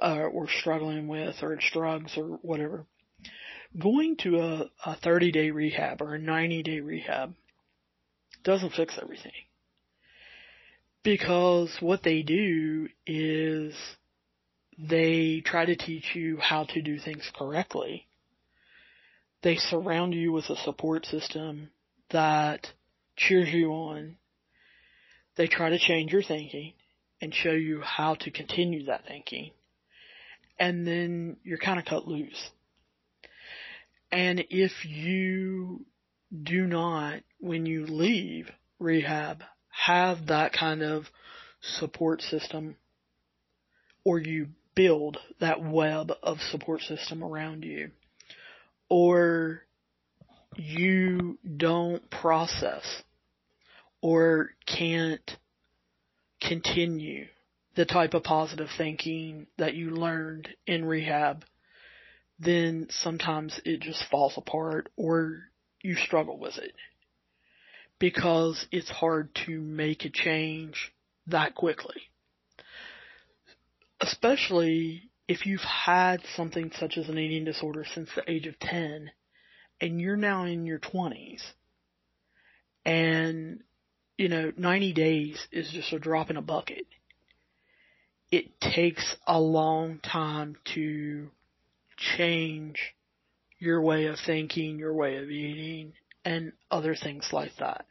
uh, 0.00 0.22
or 0.32 0.48
struggling 0.48 1.06
with, 1.06 1.36
or 1.42 1.52
it's 1.52 1.70
drugs 1.70 2.12
or 2.16 2.38
whatever, 2.42 2.86
going 3.78 4.16
to 4.16 4.38
a, 4.38 4.70
a 4.86 4.96
30 4.96 5.32
day 5.32 5.50
rehab 5.50 6.00
or 6.00 6.14
a 6.14 6.18
90 6.18 6.62
day 6.62 6.80
rehab 6.80 7.34
doesn't 8.42 8.72
fix 8.72 8.98
everything. 9.00 9.32
Because 11.04 11.76
what 11.80 12.02
they 12.02 12.22
do 12.22 12.88
is 13.06 13.74
they 14.78 15.42
try 15.44 15.64
to 15.64 15.76
teach 15.76 16.14
you 16.14 16.38
how 16.38 16.64
to 16.64 16.82
do 16.82 16.98
things 16.98 17.28
correctly. 17.36 18.06
They 19.42 19.56
surround 19.56 20.14
you 20.14 20.32
with 20.32 20.48
a 20.50 20.56
support 20.56 21.04
system 21.06 21.70
that 22.10 22.72
cheers 23.16 23.48
you 23.52 23.70
on. 23.70 24.16
They 25.36 25.48
try 25.48 25.70
to 25.70 25.78
change 25.78 26.12
your 26.12 26.22
thinking 26.22 26.74
and 27.20 27.34
show 27.34 27.52
you 27.52 27.80
how 27.80 28.14
to 28.16 28.30
continue 28.30 28.86
that 28.86 29.06
thinking. 29.06 29.50
And 30.58 30.86
then 30.86 31.36
you're 31.42 31.58
kind 31.58 31.78
of 31.78 31.84
cut 31.84 32.06
loose. 32.06 32.50
And 34.10 34.44
if 34.50 34.72
you 34.84 35.84
do 36.42 36.66
not, 36.66 37.20
when 37.40 37.66
you 37.66 37.86
leave 37.86 38.48
rehab, 38.78 39.42
have 39.70 40.26
that 40.26 40.52
kind 40.52 40.82
of 40.82 41.04
support 41.60 42.22
system, 42.22 42.76
or 44.04 44.18
you 44.18 44.48
build 44.78 45.18
that 45.40 45.60
web 45.60 46.12
of 46.22 46.38
support 46.52 46.80
system 46.82 47.24
around 47.24 47.64
you, 47.64 47.90
or 48.88 49.62
you 50.54 51.36
don't 51.56 52.08
process 52.10 52.84
or 54.00 54.50
can't 54.66 55.36
continue 56.40 57.26
the 57.74 57.84
type 57.84 58.14
of 58.14 58.22
positive 58.22 58.68
thinking 58.78 59.48
that 59.58 59.74
you 59.74 59.90
learned 59.90 60.48
in 60.66 60.84
rehab 60.84 61.44
then 62.38 62.86
sometimes 62.90 63.60
it 63.64 63.80
just 63.80 64.04
falls 64.10 64.34
apart 64.36 64.88
or 64.96 65.42
you 65.82 65.96
struggle 65.96 66.38
with 66.38 66.56
it 66.58 66.72
because 67.98 68.66
it's 68.70 68.90
hard 68.90 69.28
to 69.34 69.60
make 69.60 70.04
a 70.04 70.10
change 70.10 70.92
that 71.26 71.54
quickly. 71.56 71.96
Especially 74.00 75.10
if 75.26 75.44
you've 75.44 75.60
had 75.60 76.20
something 76.36 76.72
such 76.78 76.96
as 76.96 77.08
an 77.08 77.18
eating 77.18 77.44
disorder 77.44 77.84
since 77.94 78.08
the 78.14 78.30
age 78.30 78.46
of 78.46 78.58
10 78.58 79.10
and 79.80 80.00
you're 80.00 80.16
now 80.16 80.44
in 80.44 80.64
your 80.64 80.78
20s 80.78 81.42
and 82.84 83.60
you 84.16 84.28
know 84.28 84.52
90 84.56 84.92
days 84.94 85.46
is 85.52 85.70
just 85.70 85.92
a 85.92 85.98
drop 85.98 86.30
in 86.30 86.36
a 86.36 86.42
bucket. 86.42 86.86
It 88.30 88.60
takes 88.60 89.16
a 89.26 89.40
long 89.40 90.00
time 90.00 90.56
to 90.74 91.30
change 91.96 92.94
your 93.58 93.82
way 93.82 94.06
of 94.06 94.16
thinking, 94.24 94.78
your 94.78 94.94
way 94.94 95.16
of 95.16 95.30
eating, 95.30 95.94
and 96.24 96.52
other 96.70 96.94
things 96.94 97.28
like 97.32 97.52
that. 97.58 97.86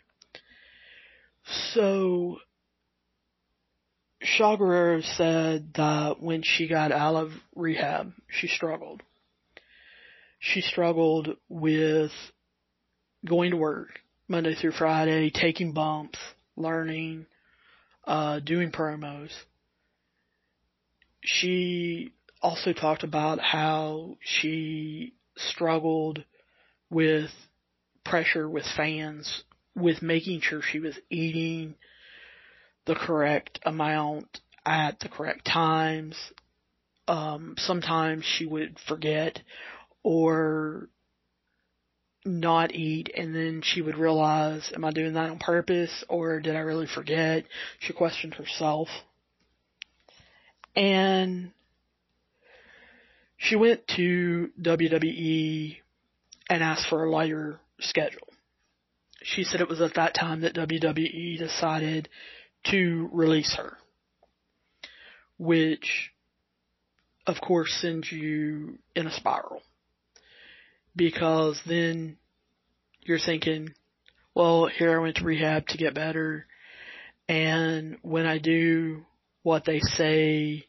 So, 1.73 2.37
Shaul 4.23 5.03
said 5.17 5.73
that 5.75 6.21
when 6.21 6.41
she 6.43 6.67
got 6.67 6.91
out 6.91 7.15
of 7.15 7.31
rehab, 7.55 8.13
she 8.29 8.47
struggled. 8.47 9.03
She 10.39 10.61
struggled 10.61 11.29
with 11.49 12.11
going 13.25 13.51
to 13.51 13.57
work 13.57 13.99
Monday 14.27 14.55
through 14.55 14.71
Friday, 14.71 15.29
taking 15.29 15.73
bumps, 15.73 16.19
learning, 16.55 17.25
uh, 18.05 18.39
doing 18.39 18.71
promos. 18.71 19.31
She 21.21 22.13
also 22.41 22.73
talked 22.73 23.03
about 23.03 23.39
how 23.39 24.17
she 24.21 25.13
struggled 25.35 26.23
with 26.89 27.29
pressure 28.05 28.49
with 28.49 28.65
fans, 28.75 29.43
with 29.75 30.01
making 30.01 30.41
sure 30.41 30.61
she 30.61 30.79
was 30.79 30.97
eating 31.09 31.75
the 32.87 32.95
correct 32.95 33.59
amount 33.63 34.39
at 34.65 34.99
the 34.99 35.09
correct 35.09 35.45
times. 35.45 36.15
Um, 37.07 37.55
sometimes 37.57 38.25
she 38.25 38.45
would 38.45 38.77
forget 38.87 39.41
or 40.03 40.89
not 42.25 42.73
eat 42.73 43.09
and 43.15 43.33
then 43.33 43.61
she 43.63 43.81
would 43.81 43.97
realize, 43.97 44.71
am 44.73 44.83
I 44.83 44.91
doing 44.91 45.13
that 45.13 45.29
on 45.29 45.39
purpose 45.39 46.03
or 46.09 46.39
did 46.39 46.55
I 46.55 46.59
really 46.59 46.87
forget? 46.87 47.45
She 47.79 47.93
questioned 47.93 48.33
herself. 48.33 48.89
And 50.75 51.51
she 53.37 53.55
went 53.55 53.87
to 53.95 54.49
WWE 54.61 55.77
and 56.49 56.63
asked 56.63 56.87
for 56.89 57.03
a 57.03 57.11
lighter 57.11 57.59
schedule. 57.79 58.27
She 59.23 59.43
said 59.43 59.61
it 59.61 59.69
was 59.69 59.81
at 59.81 59.95
that 59.95 60.13
time 60.13 60.41
that 60.41 60.55
WWE 60.55 61.37
decided 61.37 62.09
to 62.71 63.09
release 63.11 63.55
her. 63.57 63.77
Which, 65.37 66.11
of 67.25 67.35
course, 67.41 67.71
sends 67.81 68.11
you 68.11 68.79
in 68.95 69.07
a 69.07 69.11
spiral. 69.11 69.61
Because 70.95 71.61
then 71.67 72.17
you're 73.01 73.19
thinking, 73.19 73.73
well, 74.33 74.67
here 74.67 74.95
I 74.95 75.01
went 75.01 75.17
to 75.17 75.25
rehab 75.25 75.67
to 75.67 75.77
get 75.77 75.93
better, 75.93 76.45
and 77.29 77.97
when 78.01 78.25
I 78.25 78.37
do 78.37 79.05
what 79.43 79.65
they 79.65 79.79
say 79.79 80.65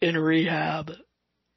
in 0.00 0.16
rehab, 0.16 0.90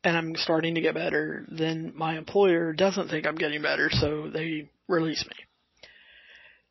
and 0.04 0.18
I'm 0.18 0.36
starting 0.36 0.76
to 0.76 0.82
get 0.82 0.96
better, 0.96 1.46
then 1.50 1.94
my 1.96 2.18
employer 2.18 2.74
doesn't 2.74 3.10
think 3.10 3.26
I'm 3.26 3.36
getting 3.36 3.62
better, 3.62 3.90
so 3.92 4.30
they 4.34 4.70
release 4.88 5.26
me. 5.28 5.47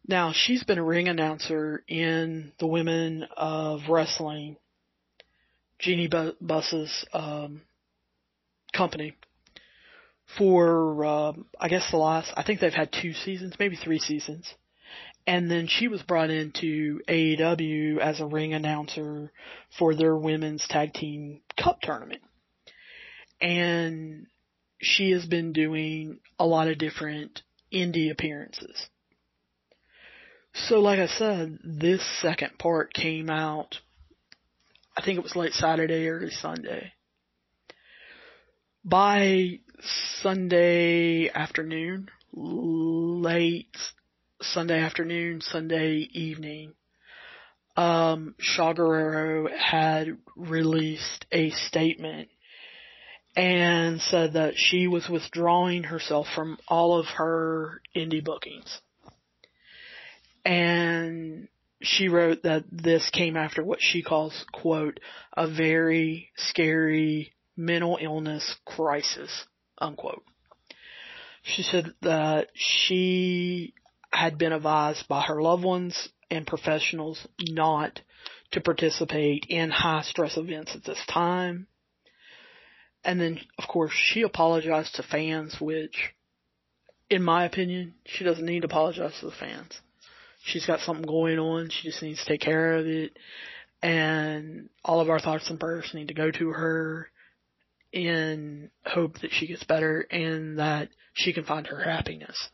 Now, 0.09 0.33
she's 0.33 0.63
been 0.63 0.79
a 0.79 0.85
ring 0.85 1.09
announcer 1.09 1.83
in 1.89 2.53
the 2.59 2.67
Women 2.67 3.27
of 3.37 3.89
Wrestling, 3.89 4.57
Jeanie 5.79 6.09
Buss's 6.41 7.05
um, 7.13 7.63
company, 8.73 9.15
for 10.39 11.05
uh, 11.05 11.33
I 11.59 11.69
guess 11.69 11.91
the 11.91 11.97
last. 11.97 12.33
I 12.37 12.43
think 12.45 12.61
they've 12.61 12.73
had 12.73 12.93
two 12.93 13.13
seasons, 13.13 13.55
maybe 13.59 13.77
three 13.77 13.99
seasons, 13.99 14.55
and 15.27 15.51
then 15.51 15.67
she 15.67 15.89
was 15.89 16.03
brought 16.03 16.31
into 16.31 17.01
AEW 17.09 17.99
as 17.99 18.21
a 18.21 18.27
ring 18.27 18.55
announcer 18.55 19.33
for 19.77 19.95
their 19.95 20.17
women's 20.17 20.67
tag 20.69 20.93
team 20.95 21.41
cup 21.57 21.81
tournament 21.81 22.23
and 23.41 24.27
she 24.81 25.11
has 25.11 25.27
been 25.27 25.53
doing 25.53 26.19
a 26.39 26.47
lot 26.47 26.69
of 26.69 26.79
different 26.79 27.43
indie 27.73 28.11
appearances. 28.11 28.89
So 30.69 30.81
like 30.81 30.99
I 30.99 31.07
said, 31.07 31.59
this 31.63 32.03
second 32.21 32.59
part 32.59 32.93
came 32.93 33.31
out, 33.31 33.77
I 34.97 35.03
think 35.05 35.17
it 35.17 35.23
was 35.23 35.37
late 35.37 35.53
Saturday, 35.53 36.09
early 36.09 36.31
Sunday. 36.31 36.93
By 38.85 39.61
Sunday 40.23 41.31
afternoon, 41.33 42.09
late 42.33 43.77
Sunday 44.43 44.81
afternoon, 44.81 45.41
Sunday 45.41 46.09
evening, 46.11 46.73
um, 47.77 48.35
Shaul 48.41 48.75
Guerrero 48.75 49.49
had 49.57 50.19
released 50.35 51.27
a 51.31 51.51
statement 51.51 52.29
and 53.37 54.01
said 54.01 54.33
that 54.33 54.55
she 54.57 54.89
was 54.89 55.09
withdrawing 55.09 55.85
herself 55.85 56.27
from 56.35 56.59
all 56.67 56.99
of 56.99 57.07
her 57.07 57.83
indie 57.95 58.25
bookings. 58.25 58.81
And 60.47 61.49
she 61.83 62.09
wrote 62.09 62.45
that 62.45 62.65
this 62.71 63.11
came 63.11 63.37
after 63.37 63.63
what 63.63 63.83
she 63.83 64.03
calls, 64.03 64.45
quote, 64.53 65.01
a 65.37 65.47
very 65.49 66.31
scary 66.37 67.33
mental 67.57 67.99
illness 68.01 68.57
crisis, 68.65 69.47
unquote. 69.79 70.25
She 71.43 71.63
said 71.63 71.93
that 72.03 72.49
she 72.55 73.75
had 74.11 74.39
been 74.39 74.53
advised 74.53 75.07
by 75.09 75.23
her 75.23 75.41
loved 75.43 75.65
ones 75.65 76.09
and 76.31 76.47
professionals 76.47 77.27
not 77.41 78.01
to 78.53 78.61
participate 78.61 79.47
in 79.49 79.71
high 79.71 80.03
stress 80.03 80.37
events 80.37 80.75
at 80.75 80.85
this 80.85 81.05
time 81.09 81.67
and 83.07 83.21
then, 83.21 83.39
of 83.57 83.69
course, 83.69 83.93
she 83.95 84.23
apologized 84.23 84.97
to 84.97 85.05
fans, 85.05 85.61
which, 85.61 86.13
in 87.09 87.23
my 87.23 87.45
opinion, 87.45 87.95
she 88.05 88.25
doesn't 88.25 88.45
need 88.45 88.61
to 88.61 88.67
apologize 88.67 89.15
to 89.21 89.27
the 89.27 89.33
fans. 89.33 89.81
She's 90.47 90.67
got 90.67 90.81
something 90.81 91.07
going 91.07 91.39
on. 91.39 91.71
She 91.71 91.89
just 91.89 92.03
needs 92.03 92.21
to 92.21 92.31
take 92.31 92.41
care 92.41 92.75
of 92.77 92.87
it. 92.87 93.17
And 93.83 94.69
all 94.85 95.01
of 95.01 95.11
our 95.11 95.19
thoughts 95.19 95.51
and 95.51 95.59
prayers 95.59 95.91
need 95.93 96.09
to 96.09 96.15
go 96.15 96.31
to 96.31 96.49
her 96.51 97.11
in 97.93 98.71
hope 98.85 99.19
that 99.21 99.33
she 99.33 99.49
gets 99.49 99.65
better 99.65 100.01
and 100.11 100.59
that 100.59 100.89
she 101.15 101.33
can 101.33 101.45
find 101.45 101.67
her 101.67 101.83
happiness. 101.83 102.49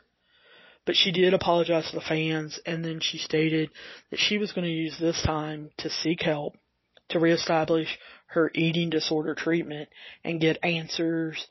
But 0.85 0.95
she 0.95 1.11
did 1.11 1.33
apologize 1.33 1.89
to 1.89 1.95
the 1.95 2.01
fans 2.01 2.59
and 2.65 2.83
then 2.83 2.99
she 2.99 3.17
stated 3.17 3.69
that 4.09 4.19
she 4.19 4.37
was 4.37 4.51
going 4.51 4.65
to 4.65 4.71
use 4.71 4.97
this 4.99 5.21
time 5.23 5.69
to 5.77 5.89
seek 5.89 6.21
help 6.21 6.55
to 7.09 7.19
reestablish 7.19 7.99
her 8.27 8.51
eating 8.55 8.89
disorder 8.89 9.35
treatment 9.35 9.87
and 10.23 10.41
get 10.41 10.57
answers 10.63 11.45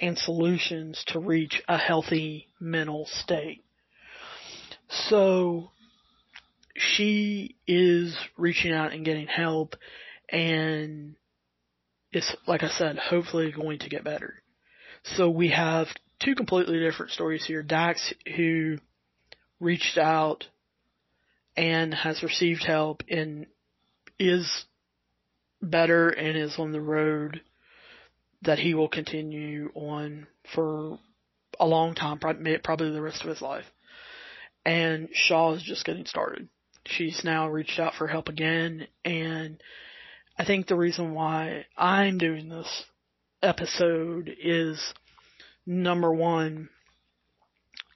and 0.00 0.16
solutions 0.16 1.02
to 1.08 1.18
reach 1.18 1.60
a 1.68 1.76
healthy 1.76 2.48
mental 2.60 3.06
state. 3.06 3.64
So 4.88 5.70
she 6.78 7.56
is 7.66 8.16
reaching 8.36 8.72
out 8.72 8.92
and 8.92 9.04
getting 9.04 9.26
help 9.26 9.76
and 10.30 11.16
it's 12.12 12.34
like 12.46 12.62
I 12.62 12.68
said, 12.68 12.98
hopefully 12.98 13.52
going 13.52 13.80
to 13.80 13.88
get 13.88 14.04
better. 14.04 14.42
So 15.04 15.28
we 15.30 15.50
have 15.50 15.88
two 16.22 16.34
completely 16.34 16.80
different 16.80 17.12
stories 17.12 17.44
here. 17.44 17.62
Dax 17.62 18.12
who 18.36 18.78
reached 19.60 19.98
out 19.98 20.46
and 21.56 21.92
has 21.92 22.22
received 22.22 22.64
help 22.64 23.02
and 23.10 23.46
is 24.18 24.64
better 25.60 26.08
and 26.08 26.36
is 26.36 26.56
on 26.58 26.72
the 26.72 26.80
road 26.80 27.40
that 28.42 28.58
he 28.58 28.74
will 28.74 28.88
continue 28.88 29.70
on 29.74 30.26
for 30.54 30.98
a 31.58 31.66
long 31.66 31.94
time, 31.94 32.18
probably 32.18 32.90
the 32.90 33.02
rest 33.02 33.22
of 33.22 33.28
his 33.28 33.42
life. 33.42 33.64
And 34.64 35.08
Shaul 35.28 35.56
is 35.56 35.62
just 35.62 35.84
getting 35.84 36.06
started. 36.06 36.48
She's 36.88 37.22
now 37.22 37.48
reached 37.48 37.78
out 37.78 37.94
for 37.94 38.06
help 38.06 38.28
again, 38.28 38.86
and 39.04 39.62
I 40.38 40.44
think 40.44 40.66
the 40.66 40.76
reason 40.76 41.12
why 41.12 41.66
I'm 41.76 42.18
doing 42.18 42.48
this 42.48 42.84
episode 43.42 44.30
is 44.42 44.94
number 45.66 46.12
one, 46.12 46.70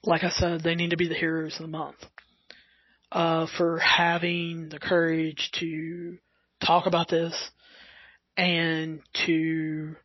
like 0.03 0.23
I 0.23 0.29
said, 0.29 0.61
they 0.61 0.75
need 0.75 0.91
to 0.91 0.97
be 0.97 1.07
the 1.07 1.15
heroes 1.15 1.55
of 1.55 1.63
the 1.63 1.67
month. 1.67 1.97
Uh, 3.11 3.47
for 3.57 3.77
having 3.77 4.69
the 4.69 4.79
courage 4.79 5.51
to 5.59 6.17
talk 6.65 6.85
about 6.87 7.09
this 7.09 7.51
and 8.35 9.01
to 9.27 9.95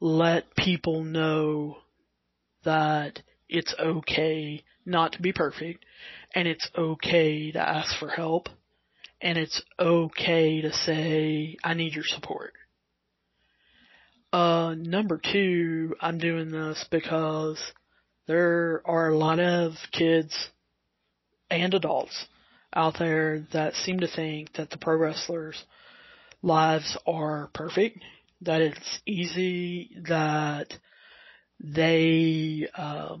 let 0.00 0.56
people 0.56 1.04
know 1.04 1.76
that 2.64 3.20
it's 3.48 3.74
okay 3.78 4.64
not 4.84 5.12
to 5.12 5.22
be 5.22 5.32
perfect 5.32 5.84
and 6.34 6.48
it's 6.48 6.68
okay 6.76 7.52
to 7.52 7.58
ask 7.58 7.98
for 7.98 8.08
help 8.08 8.48
and 9.20 9.38
it's 9.38 9.62
okay 9.78 10.60
to 10.60 10.72
say, 10.72 11.56
I 11.62 11.74
need 11.74 11.94
your 11.94 12.04
support. 12.04 12.52
Uh, 14.32 14.74
number 14.76 15.20
two, 15.32 15.94
I'm 16.00 16.18
doing 16.18 16.50
this 16.50 16.84
because 16.90 17.60
there 18.26 18.82
are 18.84 19.10
a 19.10 19.16
lot 19.16 19.38
of 19.38 19.74
kids 19.92 20.34
and 21.50 21.72
adults 21.74 22.26
out 22.74 22.98
there 22.98 23.46
that 23.52 23.74
seem 23.74 24.00
to 24.00 24.08
think 24.08 24.54
that 24.54 24.70
the 24.70 24.78
pro 24.78 24.96
wrestlers 24.96 25.62
lives 26.42 26.96
are 27.06 27.50
perfect, 27.54 27.98
that 28.40 28.60
it's 28.60 29.00
easy, 29.06 29.90
that 30.08 30.72
they 31.60 32.66
uh, 32.74 33.16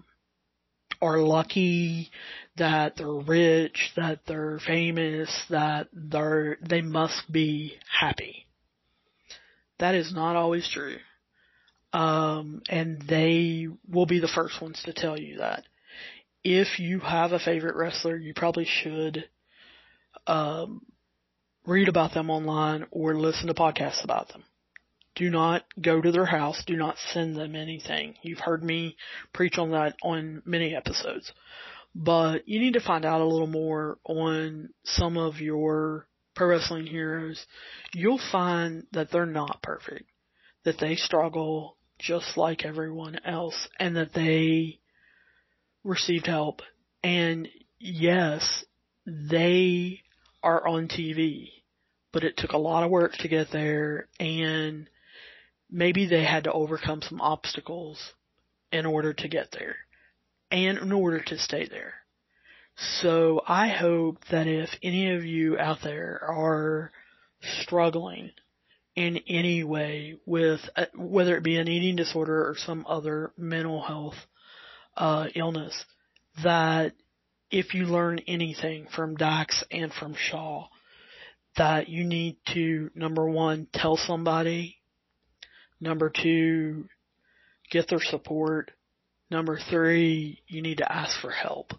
are 1.02 1.18
lucky, 1.18 2.10
that 2.56 2.96
they're 2.96 3.12
rich, 3.12 3.90
that 3.96 4.20
they're 4.26 4.60
famous, 4.66 5.30
that 5.50 5.88
they're 5.92 6.56
they 6.62 6.80
must 6.80 7.30
be 7.30 7.74
happy. 8.00 8.46
That 9.78 9.94
is 9.94 10.14
not 10.14 10.36
always 10.36 10.68
true. 10.68 10.96
Um, 11.92 12.62
and 12.70 13.02
they 13.02 13.66
will 13.90 14.06
be 14.06 14.20
the 14.20 14.28
first 14.28 14.62
ones 14.62 14.80
to 14.84 14.92
tell 14.92 15.18
you 15.18 15.38
that. 15.38 15.64
If 16.44 16.78
you 16.78 17.00
have 17.00 17.32
a 17.32 17.38
favorite 17.38 17.76
wrestler, 17.76 18.16
you 18.16 18.32
probably 18.34 18.66
should 18.66 19.28
um, 20.26 20.82
read 21.66 21.88
about 21.88 22.14
them 22.14 22.30
online 22.30 22.86
or 22.90 23.14
listen 23.14 23.48
to 23.48 23.54
podcasts 23.54 24.04
about 24.04 24.28
them. 24.28 24.44
Do 25.14 25.28
not 25.30 25.64
go 25.80 26.00
to 26.00 26.10
their 26.10 26.26
house. 26.26 26.62
Do 26.66 26.76
not 26.76 26.96
send 27.12 27.36
them 27.36 27.54
anything. 27.54 28.14
You've 28.22 28.38
heard 28.38 28.62
me 28.64 28.96
preach 29.32 29.58
on 29.58 29.70
that 29.72 29.94
on 30.02 30.42
many 30.46 30.74
episodes. 30.74 31.32
but 31.94 32.48
you 32.48 32.58
need 32.60 32.74
to 32.74 32.80
find 32.80 33.04
out 33.04 33.20
a 33.20 33.26
little 33.26 33.46
more 33.46 33.98
on 34.04 34.70
some 34.84 35.16
of 35.16 35.40
your 35.40 36.06
pro 36.34 36.48
wrestling 36.48 36.86
heroes. 36.86 37.44
You'll 37.92 38.20
find 38.30 38.86
that 38.92 39.10
they're 39.10 39.26
not 39.26 39.62
perfect, 39.62 40.04
that 40.64 40.78
they 40.80 40.96
struggle 40.96 41.76
just 41.98 42.36
like 42.36 42.64
everyone 42.64 43.20
else, 43.24 43.68
and 43.78 43.96
that 43.96 44.14
they 44.14 44.78
received 45.84 46.26
help. 46.26 46.62
And 47.04 47.48
yes, 47.78 48.64
they 49.06 50.00
are 50.42 50.66
on 50.66 50.88
TV, 50.88 51.50
but 52.12 52.24
it 52.24 52.36
took 52.36 52.52
a 52.52 52.58
lot 52.58 52.84
of 52.84 52.90
work 52.90 53.12
to 53.18 53.28
get 53.28 53.48
there 53.52 54.08
and 54.18 54.88
maybe 55.72 56.06
they 56.06 56.24
had 56.24 56.44
to 56.44 56.52
overcome 56.52 57.02
some 57.02 57.20
obstacles 57.20 58.12
in 58.70 58.86
order 58.86 59.12
to 59.12 59.28
get 59.28 59.50
there 59.52 59.76
and 60.50 60.78
in 60.78 60.92
order 60.92 61.20
to 61.20 61.38
stay 61.38 61.66
there. 61.66 61.94
So 63.00 63.42
I 63.46 63.68
hope 63.68 64.18
that 64.30 64.46
if 64.46 64.70
any 64.82 65.14
of 65.14 65.24
you 65.24 65.58
out 65.58 65.78
there 65.82 66.20
are 66.26 66.92
struggling 67.62 68.30
in 68.94 69.18
any 69.26 69.64
way 69.64 70.16
with 70.26 70.60
uh, 70.76 70.86
whether 70.94 71.36
it 71.36 71.42
be 71.42 71.56
an 71.56 71.68
eating 71.68 71.96
disorder 71.96 72.48
or 72.48 72.56
some 72.56 72.84
other 72.88 73.32
mental 73.36 73.82
health 73.82 74.16
uh, 74.96 75.28
illness, 75.34 75.84
that 76.42 76.92
if 77.50 77.74
you 77.74 77.84
learn 77.84 78.20
anything 78.26 78.86
from 78.94 79.16
Dax 79.16 79.64
and 79.70 79.92
from 79.92 80.14
Shaul, 80.14 80.68
that 81.56 81.88
you 81.88 82.04
need 82.04 82.36
to 82.54 82.90
number 82.94 83.28
one 83.28 83.66
tell 83.72 83.96
somebody, 83.96 84.76
number 85.82 86.10
two 86.10 86.88
get 87.70 87.88
their 87.88 88.00
support, 88.00 88.70
number 89.30 89.58
three 89.70 90.40
you 90.46 90.62
need 90.62 90.78
to 90.78 90.90
ask 90.90 91.20
for 91.20 91.30
help. 91.30 91.72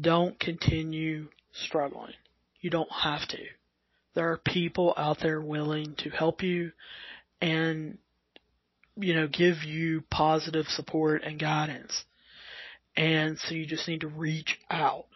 Don't 0.00 0.40
continue 0.40 1.28
struggling. 1.52 2.14
You 2.60 2.70
don't 2.70 2.90
have 2.90 3.28
to. 3.28 3.38
There 4.14 4.30
are 4.30 4.38
people 4.38 4.94
out 4.96 5.18
there 5.20 5.40
willing 5.40 5.94
to 5.98 6.10
help 6.10 6.42
you 6.42 6.72
and 7.40 7.98
you 8.96 9.14
know 9.14 9.26
give 9.26 9.64
you 9.64 10.02
positive 10.10 10.66
support 10.68 11.22
and 11.24 11.38
guidance. 11.38 12.04
And 12.96 13.38
so 13.38 13.54
you 13.54 13.66
just 13.66 13.88
need 13.88 14.00
to 14.02 14.08
reach 14.08 14.58
out. 14.70 15.06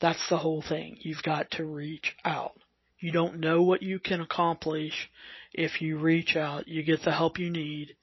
That's 0.00 0.28
the 0.30 0.38
whole 0.38 0.62
thing. 0.66 0.96
You've 1.00 1.22
got 1.22 1.50
to 1.52 1.64
reach 1.64 2.14
out. 2.24 2.52
You 2.98 3.12
don't 3.12 3.40
know 3.40 3.62
what 3.62 3.82
you 3.82 3.98
can 3.98 4.20
accomplish 4.20 5.10
if 5.52 5.80
you 5.80 5.98
reach 5.98 6.36
out, 6.36 6.68
you 6.68 6.82
get 6.82 7.02
the 7.02 7.12
help 7.12 7.38
you 7.38 7.50
need, 7.50 7.96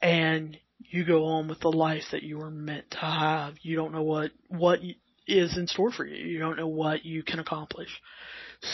and 0.00 0.58
you 0.78 1.04
go 1.04 1.24
on 1.24 1.48
with 1.48 1.60
the 1.60 1.70
life 1.70 2.04
that 2.12 2.22
you 2.22 2.38
were 2.38 2.50
meant 2.50 2.90
to 2.90 2.98
have. 2.98 3.54
You 3.62 3.76
don't 3.76 3.92
know 3.92 4.02
what, 4.02 4.30
what 4.48 4.80
is 5.26 5.56
in 5.56 5.66
store 5.66 5.92
for 5.92 6.04
you. 6.04 6.16
You 6.16 6.38
don't 6.38 6.56
know 6.56 6.66
what 6.66 7.04
you 7.04 7.22
can 7.22 7.38
accomplish. 7.38 7.88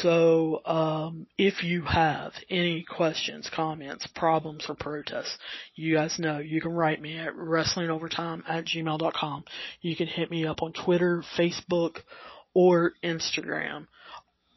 So, 0.03 0.61
um, 0.67 1.27
if 1.39 1.63
you 1.65 1.83
have 1.83 2.33
any 2.51 2.83
questions, 2.85 3.51
comments, 3.55 4.07
problems, 4.15 4.67
or 4.69 4.75
protests, 4.75 5.39
you 5.75 5.95
guys 5.95 6.19
know 6.19 6.39
you 6.39 6.61
can 6.61 6.73
write 6.73 7.01
me 7.01 7.17
at 7.17 7.35
wrestlingovertime 7.35 8.43
at 8.47 8.67
gmail.com. 8.67 9.45
You 9.81 9.97
can 9.97 10.07
hit 10.07 10.31
me 10.31 10.45
up 10.45 10.63
on 10.63 10.75
Twitter, 10.75 11.25
Facebook, 11.39 11.99
or 12.53 12.93
Instagram. 13.03 13.87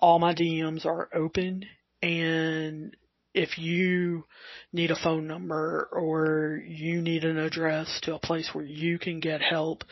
All 0.01 0.19
my 0.19 0.33
DMs 0.33 0.85
are 0.85 1.07
open 1.13 1.65
and 2.01 2.95
if 3.33 3.57
you 3.57 4.25
need 4.73 4.91
a 4.91 4.95
phone 5.01 5.27
number 5.27 5.87
or 5.91 6.61
you 6.65 7.01
need 7.01 7.23
an 7.23 7.37
address 7.37 7.99
to 8.03 8.15
a 8.15 8.19
place 8.19 8.49
where 8.53 8.65
you 8.65 8.99
can 8.99 9.19
get 9.19 9.41
help, 9.41 9.83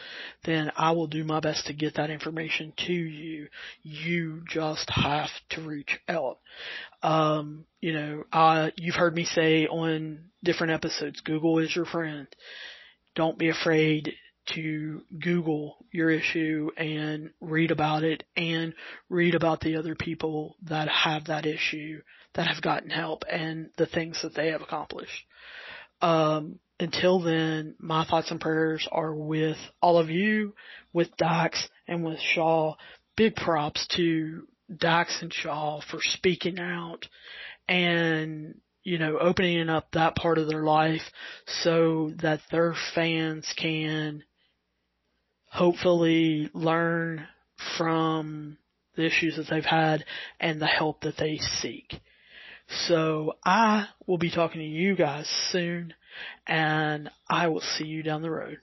then 0.45 0.71
I 0.75 0.91
will 0.91 1.07
do 1.07 1.23
my 1.23 1.39
best 1.39 1.67
to 1.67 1.73
get 1.73 1.95
that 1.95 2.09
information 2.09 2.73
to 2.87 2.93
you. 2.93 3.47
You 3.81 4.43
just 4.49 4.89
have 4.89 5.29
to 5.51 5.61
reach 5.61 5.99
out. 6.09 6.39
Um, 7.01 7.65
you 7.79 7.93
know, 7.93 8.23
I, 8.31 8.73
you've 8.75 8.95
heard 8.95 9.15
me 9.15 9.23
say 9.23 9.67
on 9.67 10.25
different 10.43 10.73
episodes, 10.73 11.21
Google 11.21 11.59
is 11.59 11.73
your 11.73 11.85
friend. 11.85 12.27
Don't 13.15 13.37
be 13.37 13.49
afraid 13.49 14.13
to 14.47 15.01
Google 15.19 15.77
your 15.91 16.09
issue 16.09 16.69
and 16.75 17.31
read 17.39 17.71
about 17.71 18.03
it 18.03 18.23
and 18.35 18.73
read 19.09 19.35
about 19.35 19.61
the 19.61 19.77
other 19.77 19.95
people 19.95 20.55
that 20.63 20.87
have 20.87 21.25
that 21.25 21.45
issue 21.45 22.01
that 22.35 22.47
have 22.47 22.61
gotten 22.61 22.89
help 22.89 23.23
and 23.29 23.69
the 23.77 23.85
things 23.85 24.21
that 24.21 24.35
they 24.35 24.49
have 24.49 24.61
accomplished. 24.61 25.25
Um, 26.01 26.59
until 26.79 27.19
then, 27.19 27.75
my 27.79 28.05
thoughts 28.05 28.31
and 28.31 28.39
prayers 28.39 28.87
are 28.91 29.13
with 29.13 29.57
all 29.81 29.97
of 29.97 30.09
you, 30.09 30.55
with 30.93 31.15
Dax 31.17 31.67
and 31.87 32.03
with 32.03 32.19
Shaul. 32.35 32.75
Big 33.17 33.35
props 33.35 33.85
to 33.97 34.47
Dax 34.75 35.21
and 35.21 35.31
Shaul 35.31 35.83
for 35.83 35.99
speaking 36.01 36.57
out 36.59 37.05
and, 37.67 38.55
you 38.83 38.97
know, 38.97 39.17
opening 39.19 39.67
up 39.69 39.91
that 39.91 40.15
part 40.15 40.37
of 40.37 40.47
their 40.47 40.63
life 40.63 41.01
so 41.63 42.11
that 42.21 42.39
their 42.49 42.75
fans 42.95 43.53
can 43.57 44.23
hopefully 45.49 46.49
learn 46.53 47.27
from 47.77 48.57
the 48.95 49.05
issues 49.05 49.35
that 49.37 49.47
they've 49.47 49.65
had 49.65 50.05
and 50.39 50.61
the 50.61 50.67
help 50.67 51.01
that 51.01 51.17
they 51.17 51.37
seek. 51.37 51.99
So 52.87 53.33
I 53.43 53.87
will 54.05 54.17
be 54.17 54.29
talking 54.29 54.61
to 54.61 54.67
you 54.67 54.95
guys 54.95 55.27
soon 55.51 55.93
and 56.45 57.09
I 57.29 57.47
will 57.47 57.61
see 57.61 57.85
you 57.85 58.03
down 58.03 58.21
the 58.21 58.31
road. 58.31 58.59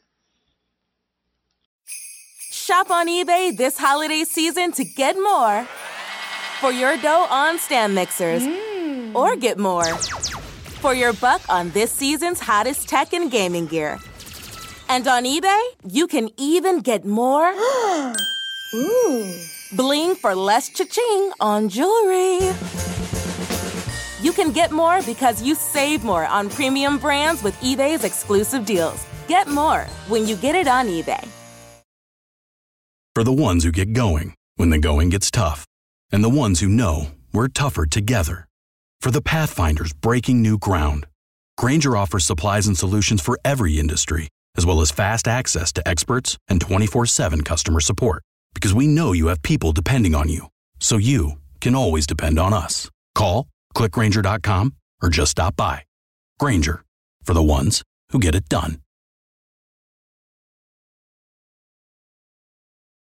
Shop 2.50 2.90
on 2.90 3.06
eBay 3.08 3.56
this 3.56 3.78
holiday 3.78 4.24
season 4.24 4.72
to 4.72 4.84
get 4.84 5.14
more 5.14 5.64
for 6.60 6.72
your 6.72 6.96
dough 6.96 7.26
on 7.30 7.58
stand 7.58 7.94
mixers 7.94 8.42
mm. 8.42 9.14
or 9.14 9.36
get 9.36 9.58
more 9.58 9.84
for 9.84 10.94
your 10.94 11.12
buck 11.14 11.42
on 11.48 11.70
this 11.70 11.92
season's 11.92 12.40
hottest 12.40 12.88
tech 12.88 13.12
and 13.12 13.30
gaming 13.30 13.66
gear. 13.66 13.98
And 14.88 15.06
on 15.08 15.24
eBay, 15.24 15.60
you 15.88 16.06
can 16.06 16.30
even 16.36 16.80
get 16.80 17.04
more 17.04 17.52
bling 19.72 20.14
for 20.14 20.34
less 20.34 20.68
cha-ching 20.70 21.32
on 21.40 21.68
jewelry. 21.68 22.52
You 24.20 24.32
can 24.32 24.52
get 24.52 24.70
more 24.72 25.02
because 25.02 25.42
you 25.42 25.54
save 25.54 26.04
more 26.04 26.26
on 26.26 26.48
premium 26.50 26.98
brands 26.98 27.42
with 27.42 27.54
eBay's 27.60 28.04
exclusive 28.04 28.64
deals. 28.64 29.04
Get 29.28 29.48
more 29.48 29.86
when 30.08 30.26
you 30.26 30.36
get 30.36 30.54
it 30.54 30.68
on 30.68 30.86
eBay. 30.86 31.28
For 33.14 33.24
the 33.24 33.32
ones 33.32 33.64
who 33.64 33.72
get 33.72 33.92
going 33.92 34.34
when 34.56 34.70
the 34.70 34.78
going 34.78 35.10
gets 35.10 35.30
tough, 35.30 35.66
and 36.10 36.24
the 36.24 36.30
ones 36.30 36.60
who 36.60 36.68
know 36.68 37.08
we're 37.32 37.48
tougher 37.48 37.86
together. 37.86 38.46
For 39.00 39.10
the 39.10 39.20
Pathfinders 39.20 39.92
breaking 39.92 40.42
new 40.42 40.58
ground, 40.58 41.06
Grainger 41.56 41.96
offers 41.96 42.24
supplies 42.24 42.66
and 42.66 42.76
solutions 42.76 43.20
for 43.20 43.38
every 43.44 43.78
industry, 43.78 44.28
as 44.56 44.64
well 44.66 44.80
as 44.80 44.90
fast 44.90 45.28
access 45.28 45.72
to 45.72 45.86
experts 45.86 46.38
and 46.48 46.60
24 46.60 47.06
7 47.06 47.42
customer 47.42 47.80
support. 47.80 48.22
Because 48.54 48.72
we 48.72 48.86
know 48.86 49.12
you 49.12 49.26
have 49.26 49.42
people 49.42 49.72
depending 49.72 50.14
on 50.14 50.28
you, 50.28 50.48
so 50.80 50.96
you 50.96 51.32
can 51.60 51.74
always 51.74 52.06
depend 52.06 52.38
on 52.38 52.52
us. 52.52 52.90
Call 53.14 53.46
clickgrainger.com, 53.76 54.74
or 55.02 55.08
just 55.10 55.32
stop 55.32 55.54
by. 55.56 55.84
Grainger, 56.40 56.82
for 57.22 57.34
the 57.34 57.42
ones 57.42 57.82
who 58.10 58.18
get 58.18 58.34
it 58.34 58.48
done. 58.48 58.80